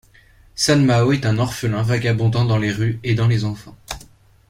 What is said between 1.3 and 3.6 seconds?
orphelin vagabondant dans les rues, aidant les